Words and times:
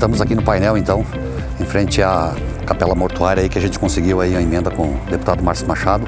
Estamos 0.00 0.22
aqui 0.22 0.34
no 0.34 0.42
painel, 0.42 0.78
então, 0.78 1.04
em 1.60 1.64
frente 1.66 2.02
à 2.02 2.34
capela 2.64 2.94
mortuária 2.94 3.42
aí 3.42 3.50
que 3.50 3.58
a 3.58 3.60
gente 3.60 3.78
conseguiu 3.78 4.22
aí 4.22 4.34
a 4.34 4.40
emenda 4.40 4.70
com 4.70 4.84
o 4.84 5.00
deputado 5.10 5.44
Márcio 5.44 5.68
Machado, 5.68 6.06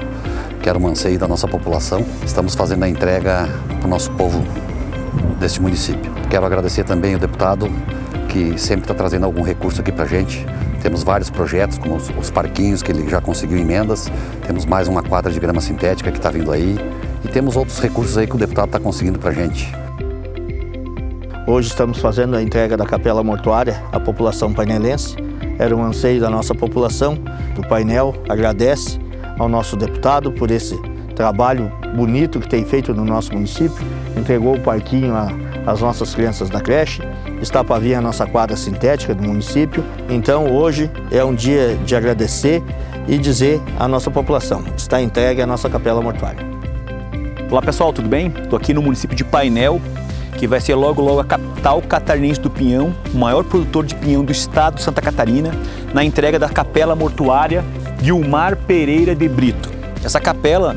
que 0.63 0.67
era 0.67 0.79
um 0.79 0.87
anseio 0.87 1.19
da 1.19 1.27
nossa 1.27 1.47
população. 1.47 2.03
Estamos 2.25 2.55
fazendo 2.55 2.81
a 2.85 2.89
entrega 2.89 3.47
para 3.77 3.85
o 3.85 3.87
nosso 3.87 4.09
povo 4.13 4.43
deste 5.39 5.61
município. 5.61 6.11
Quero 6.27 6.43
agradecer 6.43 6.83
também 6.83 7.13
o 7.13 7.19
deputado 7.19 7.69
que 8.29 8.57
sempre 8.57 8.85
está 8.85 8.95
trazendo 8.95 9.27
algum 9.27 9.43
recurso 9.43 9.81
aqui 9.81 9.91
para 9.91 10.05
a 10.05 10.07
gente. 10.07 10.43
Temos 10.81 11.03
vários 11.03 11.29
projetos, 11.29 11.77
como 11.77 11.95
os, 11.95 12.09
os, 12.17 12.31
parquinhos 12.31 12.81
que 12.81 12.91
ele 12.91 13.07
já 13.07 13.21
conseguiu 13.21 13.59
emendas. 13.59 14.11
Temos 14.47 14.65
mais 14.65 14.87
uma 14.87 15.03
quadra 15.03 15.31
de 15.31 15.39
grama 15.39 15.61
sintética 15.61 16.11
que 16.11 16.17
está 16.17 16.31
vindo 16.31 16.51
aí. 16.51 16.79
E 17.23 17.27
temos 17.27 17.55
outros 17.55 17.77
recursos 17.77 18.17
aí 18.17 18.25
que 18.25 18.35
o 18.35 18.39
deputado 18.39 18.69
está 18.69 18.79
conseguindo 18.79 19.19
para 19.19 19.29
a 19.29 19.33
gente. 19.33 19.82
Hoje 21.45 21.67
estamos 21.67 21.97
fazendo 21.97 22.37
a 22.37 22.41
entrega 22.41 22.77
da 22.77 22.85
capela 22.85 23.21
mortuária 23.21 23.83
à 23.91 23.99
população 23.99 24.53
painelense. 24.53 25.17
Era 25.59 25.75
um 25.75 25.83
anseio 25.83 26.21
da 26.21 26.29
nossa 26.29 26.55
população. 26.55 27.17
O 27.57 27.67
painel 27.67 28.15
agradece 28.29 28.97
ao 29.37 29.49
nosso 29.49 29.75
deputado 29.75 30.31
por 30.31 30.49
esse 30.49 30.79
trabalho 31.17 31.69
bonito 31.97 32.39
que 32.39 32.47
tem 32.47 32.63
feito 32.63 32.93
no 32.93 33.03
nosso 33.03 33.33
município. 33.33 33.85
Entregou 34.17 34.55
o 34.55 34.59
parquinho 34.61 35.13
às 35.67 35.81
nossas 35.81 36.15
crianças 36.15 36.49
da 36.49 36.61
creche. 36.61 37.01
Está 37.41 37.61
para 37.61 37.77
vir 37.77 37.95
a 37.95 38.01
nossa 38.01 38.25
quadra 38.25 38.55
sintética 38.55 39.13
do 39.13 39.23
município. 39.23 39.83
Então 40.09 40.49
hoje 40.49 40.89
é 41.11 41.25
um 41.25 41.35
dia 41.35 41.75
de 41.85 41.93
agradecer 41.93 42.63
e 43.05 43.17
dizer 43.17 43.61
à 43.77 43.85
nossa 43.85 44.09
população: 44.09 44.63
está 44.77 45.01
entregue 45.01 45.41
a 45.41 45.45
nossa 45.45 45.69
capela 45.69 46.01
mortuária. 46.01 46.53
Olá 47.51 47.61
pessoal, 47.61 47.91
tudo 47.91 48.07
bem? 48.07 48.33
Estou 48.43 48.57
aqui 48.57 48.73
no 48.73 48.81
município 48.81 49.15
de 49.15 49.23
Painel, 49.25 49.79
que 50.43 50.47
vai 50.47 50.59
ser 50.59 50.75
logo 50.75 51.01
logo 51.01 51.21
a 51.21 51.23
capital 51.23 51.81
catarinense 51.81 52.41
do 52.41 52.49
pinhão, 52.49 52.93
o 53.13 53.17
maior 53.17 53.45
produtor 53.45 53.85
de 53.85 53.95
pinhão 53.95 54.25
do 54.25 54.31
estado 54.33 54.75
de 54.75 54.81
Santa 54.81 55.01
Catarina, 55.01 55.51
na 55.93 56.03
entrega 56.03 56.37
da 56.37 56.49
capela 56.49 56.93
mortuária 56.97 57.63
Gilmar 58.01 58.57
Pereira 58.57 59.15
de 59.15 59.29
Brito. 59.29 59.71
Essa 60.03 60.19
capela, 60.19 60.75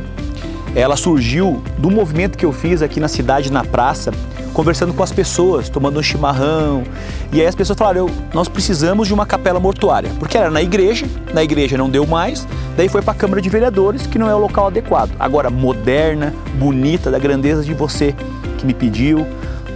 ela 0.73 0.97
surgiu 0.97 1.65
do 1.79 1.91
movimento 1.91 2.39
que 2.39 2.47
eu 2.47 2.53
fiz 2.53 2.81
aqui 2.81 3.01
na 3.01 3.09
cidade, 3.09 3.51
na 3.51 3.65
praça, 3.65 4.13
conversando 4.55 4.95
com 4.95 5.03
as 5.03 5.11
pessoas, 5.11 5.69
tomando 5.69 5.99
um 5.99 6.03
chimarrão. 6.03 6.85
E 7.33 7.41
aí 7.41 7.47
as 7.49 7.57
pessoas 7.57 7.77
falaram: 7.77 8.09
nós 8.33 8.47
precisamos 8.47 9.09
de 9.09 9.15
uma 9.15 9.27
capela 9.27 9.59
mortuária, 9.59 10.13
porque 10.21 10.39
era 10.39 10.49
na 10.49 10.63
igreja, 10.63 11.07
na 11.35 11.43
igreja 11.43 11.77
não 11.77 11.91
deu 11.91 12.07
mais, 12.07 12.47
daí 12.77 12.89
foi 12.89 13.03
para 13.03 13.15
a 13.15 13.17
Câmara 13.17 13.43
de 13.43 13.49
Vereadores, 13.49 14.07
que 14.07 14.17
não 14.17 14.31
é 14.31 14.35
o 14.37 14.39
local 14.39 14.69
adequado. 14.69 15.11
Agora, 15.19 15.51
moderna, 15.51 16.33
bonita, 16.55 17.11
da 17.11 17.19
grandeza 17.19 17.65
de 17.65 17.75
você 17.75 18.15
que 18.57 18.65
me 18.65 18.73
pediu, 18.73 19.27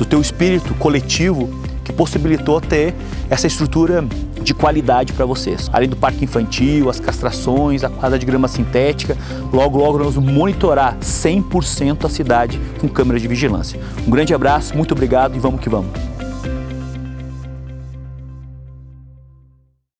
do 0.00 0.06
teu 0.06 0.18
espírito 0.18 0.72
coletivo 0.76 1.50
que 1.84 1.92
possibilitou 1.92 2.58
ter 2.58 2.94
essa 3.28 3.46
estrutura 3.46 4.02
de 4.42 4.54
qualidade 4.54 5.12
para 5.12 5.26
vocês. 5.26 5.68
Além 5.70 5.90
do 5.90 5.96
parque 5.96 6.24
infantil, 6.24 6.88
as 6.88 6.98
castrações, 6.98 7.84
a 7.84 7.90
quadra 7.90 8.18
de 8.18 8.24
grama 8.24 8.48
sintética, 8.48 9.14
logo 9.52 9.76
logo 9.76 9.98
nós 9.98 10.14
vamos 10.14 10.32
monitorar 10.32 10.96
100% 11.00 12.06
a 12.06 12.08
cidade 12.08 12.58
com 12.80 12.88
câmeras 12.88 13.20
de 13.20 13.28
vigilância. 13.28 13.78
Um 14.06 14.10
grande 14.10 14.32
abraço, 14.32 14.74
muito 14.74 14.92
obrigado 14.92 15.36
e 15.36 15.38
vamos 15.38 15.60
que 15.60 15.68
vamos. 15.68 16.09